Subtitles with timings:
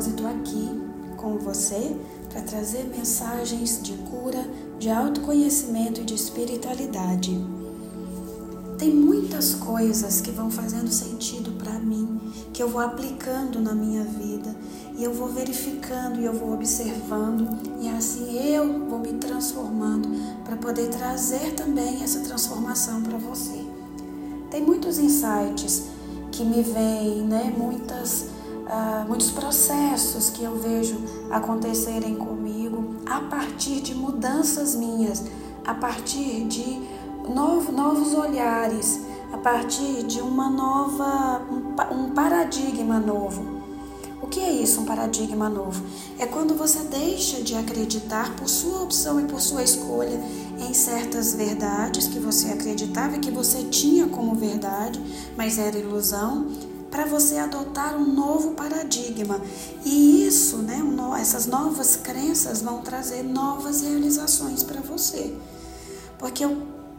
[0.00, 0.80] propósito aqui
[1.18, 1.94] com você
[2.30, 4.42] para trazer mensagens de cura,
[4.78, 7.38] de autoconhecimento e de espiritualidade.
[8.78, 12.18] Tem muitas coisas que vão fazendo sentido para mim,
[12.50, 14.56] que eu vou aplicando na minha vida,
[14.96, 17.46] e eu vou verificando e eu vou observando,
[17.78, 20.08] e assim eu vou me transformando
[20.44, 23.66] para poder trazer também essa transformação para você.
[24.50, 25.88] Tem muitos insights
[26.32, 27.54] que me vêm, né?
[27.54, 28.29] Muitas,
[28.70, 30.96] uh, muitos processos que eu vejo
[31.30, 35.24] acontecerem comigo a partir de mudanças minhas,
[35.66, 36.80] a partir de
[37.28, 39.00] novo, novos olhares,
[39.32, 43.60] a partir de uma nova, um, um paradigma novo.
[44.22, 45.82] O que é isso, um paradigma novo?
[46.18, 50.20] É quando você deixa de acreditar por sua opção e por sua escolha
[50.58, 55.00] em certas verdades que você acreditava que você tinha como verdade,
[55.36, 56.46] mas era ilusão,
[56.90, 59.40] para você adotar um novo paradigma.
[59.84, 60.82] E isso, né,
[61.20, 65.34] essas novas crenças vão trazer novas realizações para você.
[66.18, 66.44] Porque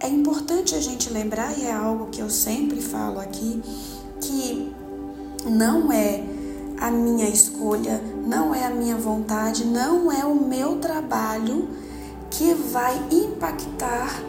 [0.00, 3.62] é importante a gente lembrar, e é algo que eu sempre falo aqui,
[4.20, 4.74] que
[5.46, 6.24] não é
[6.80, 11.68] a minha escolha, não é a minha vontade, não é o meu trabalho
[12.30, 14.20] que vai impactar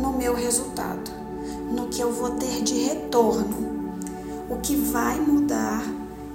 [0.00, 1.10] no meu resultado,
[1.70, 3.73] no que eu vou ter de retorno.
[4.64, 5.84] Que vai mudar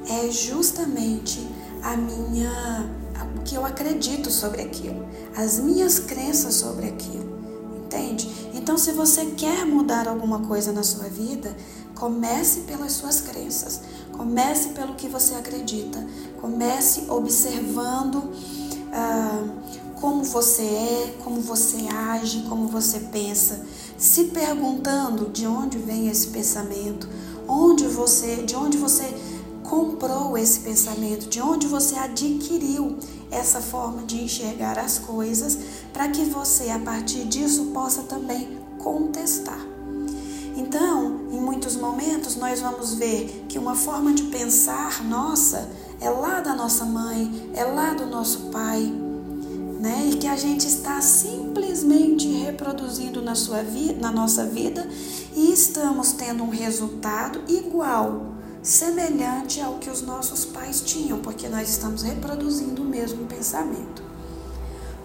[0.07, 1.45] é justamente
[1.81, 2.87] a minha
[3.35, 7.39] o que eu acredito sobre aquilo, as minhas crenças sobre aquilo.
[7.85, 8.29] Entende?
[8.53, 11.55] Então, se você quer mudar alguma coisa na sua vida,
[11.95, 13.81] comece pelas suas crenças,
[14.15, 16.05] comece pelo que você acredita,
[16.39, 18.31] comece observando
[18.93, 19.43] ah,
[19.99, 23.65] como você é, como você age, como você pensa,
[23.97, 27.09] se perguntando de onde vem esse pensamento,
[27.49, 29.13] onde você, de onde você
[29.63, 32.97] comprou esse pensamento, de onde você adquiriu
[33.31, 35.57] essa forma de enxergar as coisas,
[35.91, 39.59] para que você a partir disso possa também contestar.
[40.55, 45.69] Então, em muitos momentos nós vamos ver que uma forma de pensar nossa
[46.01, 48.91] é lá da nossa mãe, é lá do nosso pai,
[49.79, 50.09] né?
[50.11, 54.85] E que a gente está simplesmente reproduzindo na sua vida, na nossa vida
[55.33, 61.69] e estamos tendo um resultado igual, semelhante ao que os nossos pais tinham, porque nós
[61.69, 64.03] estamos reproduzindo o mesmo pensamento.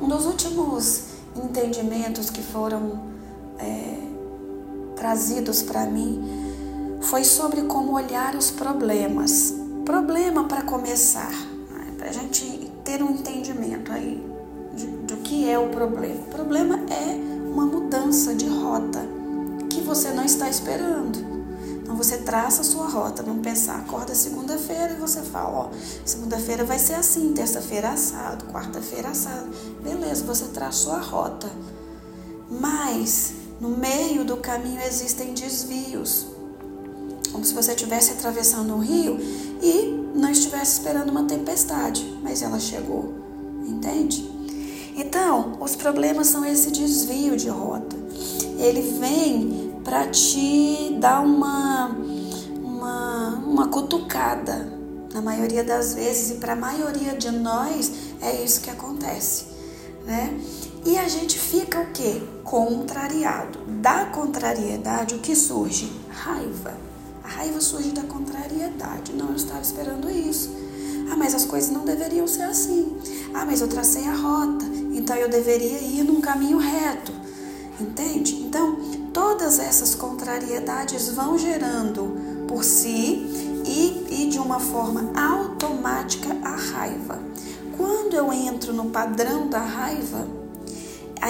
[0.01, 1.05] Um dos últimos
[1.37, 3.05] entendimentos que foram
[3.59, 3.97] é,
[4.97, 6.21] trazidos para mim
[7.01, 9.55] foi sobre como olhar os problemas.
[9.85, 11.31] Problema para começar,
[11.71, 11.95] né?
[11.97, 14.34] para a gente ter um entendimento aí
[15.25, 16.21] que é o problema.
[16.21, 19.01] O problema é uma mudança de rota
[19.71, 21.35] que você não está esperando.
[21.83, 25.71] Então você traça a sua rota, vamos pensar, acorda segunda-feira e você fala, ó,
[26.05, 29.51] segunda-feira vai ser assim, terça-feira assado, quarta-feira assado.
[29.83, 31.51] Beleza, você traçou a rota.
[32.51, 36.27] Mas no meio do caminho existem desvios.
[37.33, 39.19] Como se você estivesse atravessando um rio
[39.63, 43.13] e não estivesse esperando uma tempestade, mas ela chegou.
[43.67, 44.34] Entende?
[44.97, 47.97] Então, os problemas são esse desvio de rota.
[48.59, 51.89] Ele vem para te dar uma,
[52.63, 54.73] uma, uma cutucada.
[55.13, 59.45] Na maioria das vezes, e para a maioria de nós, é isso que acontece.
[60.05, 60.37] Né?
[60.85, 62.21] E a gente fica o quê?
[62.43, 63.61] Contrariado.
[63.81, 65.93] Da contrariedade, o que surge?
[66.11, 66.75] Raiva.
[67.23, 69.13] A raiva surge da contrariedade.
[69.13, 70.51] Não, eu estava esperando isso.
[71.11, 72.97] Ah, mas as coisas não deveriam ser assim.
[73.33, 74.65] Ah, mas eu tracei a rota.
[74.93, 77.13] Então eu deveria ir num caminho reto.
[77.81, 78.37] Entende?
[78.37, 78.77] Então,
[79.13, 83.27] todas essas contrariedades vão gerando por si
[83.67, 87.21] e, e de uma forma automática a raiva.
[87.77, 90.44] Quando eu entro no padrão da raiva,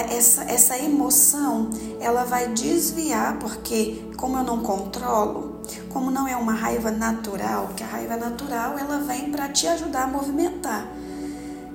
[0.01, 1.69] essa, essa emoção
[1.99, 7.83] ela vai desviar, porque como eu não controlo, como não é uma raiva natural, que
[7.83, 10.87] a raiva natural ela vem para te ajudar a movimentar.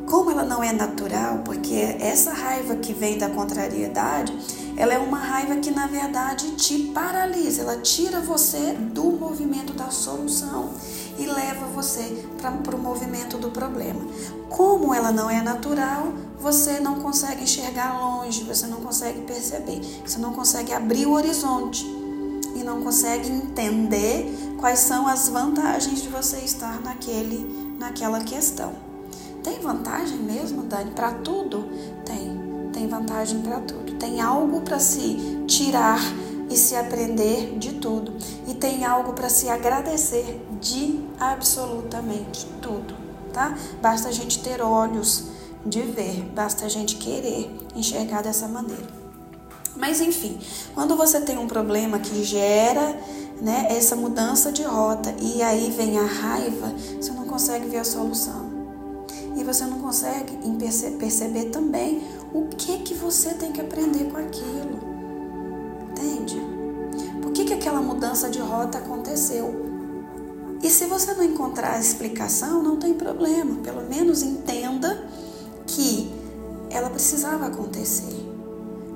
[0.07, 4.37] Como ela não é natural, porque essa raiva que vem da contrariedade,
[4.77, 9.91] ela é uma raiva que na verdade te paralisa, ela tira você do movimento da
[9.91, 10.71] solução
[11.19, 14.01] e leva você para o movimento do problema.
[14.49, 20.19] Como ela não é natural, você não consegue enxergar longe, você não consegue perceber, você
[20.19, 21.85] não consegue abrir o horizonte
[22.57, 28.73] e não consegue entender quais são as vantagens de você estar naquele, naquela questão.
[29.43, 31.69] Tem vantagem mesmo, Dani, para tudo?
[32.05, 32.51] Tem.
[32.73, 33.95] Tem vantagem para tudo.
[33.95, 35.99] Tem algo para se tirar
[36.50, 38.12] e se aprender de tudo.
[38.47, 42.94] E tem algo para se agradecer de absolutamente tudo.
[43.32, 43.56] tá?
[43.81, 45.26] Basta a gente ter olhos
[45.64, 49.00] de ver, basta a gente querer enxergar dessa maneira.
[49.76, 50.38] Mas enfim,
[50.75, 52.99] quando você tem um problema que gera
[53.41, 57.85] né, essa mudança de rota e aí vem a raiva, você não consegue ver a
[57.85, 58.50] solução.
[59.37, 60.37] E você não consegue
[60.99, 62.02] perceber também
[62.35, 64.90] o que que você tem que aprender com aquilo.
[67.81, 69.55] Aquela mudança de rota aconteceu?
[70.62, 73.56] E se você não encontrar a explicação, não tem problema.
[73.62, 75.03] Pelo menos entenda
[75.67, 76.12] que
[76.69, 78.15] ela precisava acontecer.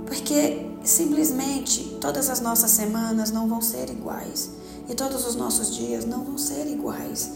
[0.04, 4.50] Porque simplesmente todas as nossas semanas não vão ser iguais.
[4.86, 7.30] E todos os nossos dias não vão ser iguais.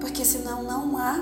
[0.00, 1.20] Porque senão não há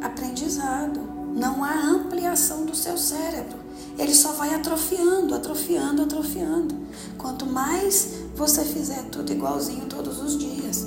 [0.00, 0.98] aprendizado,
[1.34, 3.58] não há ampliação do seu cérebro.
[3.98, 6.74] Ele só vai atrofiando, atrofiando, atrofiando.
[7.18, 10.86] Quanto mais você fizer tudo igualzinho todos os dias.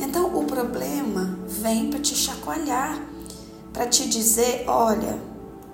[0.00, 3.00] Então o problema vem para te chacoalhar,
[3.72, 5.18] para te dizer: olha,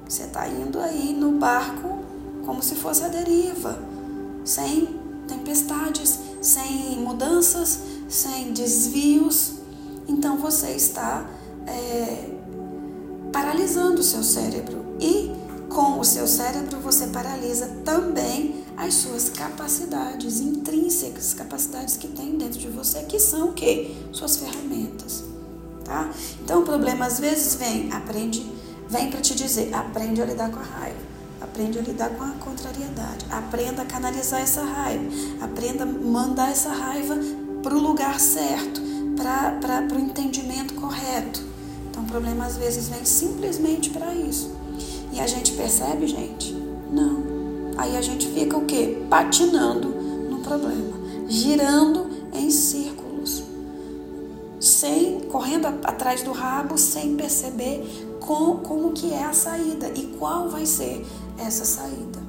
[0.08, 1.99] você está indo aí no barco
[2.46, 3.79] como se fosse a deriva,
[4.44, 9.55] sem tempestades, sem mudanças, sem desvios.
[10.06, 11.26] Então você está
[11.67, 12.31] é,
[13.32, 15.33] paralisando o seu cérebro e
[15.75, 22.61] com o seu cérebro você paralisa também as suas capacidades intrínsecas, capacidades que tem dentro
[22.61, 23.93] de você, que são o quê?
[24.12, 25.25] Suas ferramentas,
[25.85, 26.11] tá?
[26.41, 28.47] Então o problema às vezes vem, aprende,
[28.88, 31.00] vem para te dizer, aprende a lidar com a raiva,
[31.41, 35.05] aprende a lidar com a contrariedade, aprenda a canalizar essa raiva,
[35.41, 37.17] aprenda a mandar essa raiva
[37.65, 38.81] para o lugar certo,
[39.17, 41.43] para o entendimento correto.
[41.91, 44.62] Então o problema às vezes vem simplesmente para isso.
[45.14, 46.52] E a gente percebe, gente?
[46.90, 47.22] Não.
[47.78, 48.99] Aí a gente fica o quê?
[49.08, 49.88] Patinando
[50.28, 53.44] no problema, girando em círculos,
[54.58, 60.49] sem correndo atrás do rabo, sem perceber com, como que é a saída e qual
[60.49, 61.06] vai ser
[61.38, 62.20] essa saída,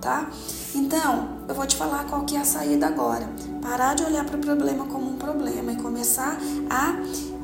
[0.00, 0.30] tá?
[0.74, 3.28] Então, eu vou te falar qual que é a saída agora.
[3.62, 6.96] Parar de olhar para o problema como um problema e começar a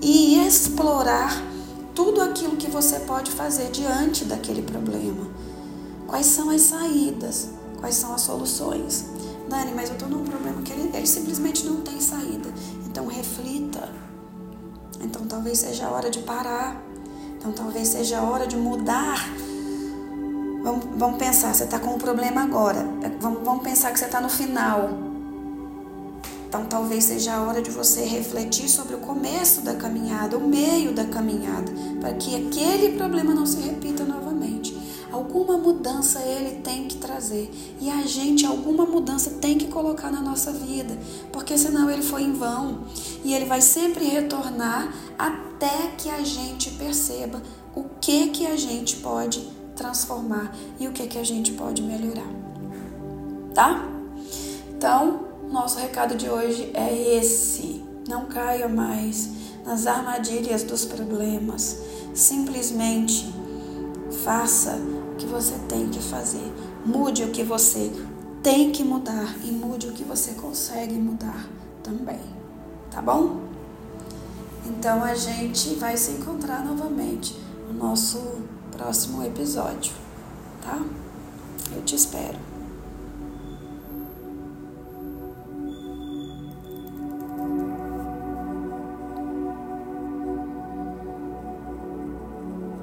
[0.02, 1.40] explorar
[1.96, 5.26] tudo aquilo que você pode fazer diante daquele problema.
[6.06, 7.48] Quais são as saídas?
[7.80, 9.06] Quais são as soluções?
[9.48, 12.50] Dani, mas eu estou num problema que ele, ele simplesmente não tem saída.
[12.86, 13.88] Então reflita.
[15.00, 16.82] Então talvez seja a hora de parar.
[17.38, 19.26] Então talvez seja a hora de mudar.
[20.62, 22.86] Vamos, vamos pensar, você está com um problema agora.
[23.20, 25.05] Vamos, vamos pensar que você está no final.
[26.56, 30.90] Então, talvez seja a hora de você refletir sobre o começo da caminhada, o meio
[30.90, 31.70] da caminhada,
[32.00, 34.74] para que aquele problema não se repita novamente.
[35.12, 40.22] Alguma mudança ele tem que trazer e a gente alguma mudança tem que colocar na
[40.22, 40.96] nossa vida,
[41.30, 42.86] porque senão ele foi em vão
[43.22, 47.42] e ele vai sempre retornar até que a gente perceba
[47.74, 52.32] o que que a gente pode transformar e o que que a gente pode melhorar.
[53.52, 53.86] Tá?
[54.70, 57.84] Então, nosso recado de hoje é esse.
[58.08, 59.28] Não caia mais
[59.64, 61.78] nas armadilhas dos problemas.
[62.14, 63.32] Simplesmente
[64.24, 64.76] faça
[65.12, 66.52] o que você tem que fazer.
[66.84, 67.90] Mude o que você
[68.42, 71.48] tem que mudar e mude o que você consegue mudar
[71.82, 72.20] também.
[72.90, 73.40] Tá bom?
[74.66, 77.36] Então a gente vai se encontrar novamente
[77.68, 78.20] no nosso
[78.70, 79.92] próximo episódio,
[80.62, 80.80] tá?
[81.74, 82.45] Eu te espero.